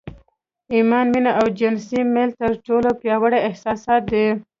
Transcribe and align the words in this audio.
ايمان، 0.71 1.05
مينه 1.13 1.31
او 1.39 1.45
جنسي 1.59 1.99
ميل 2.13 2.29
تر 2.39 2.51
ټولو 2.65 2.89
پياوړي 3.01 3.39
احساسات 3.49 4.01
دي. 4.11 4.27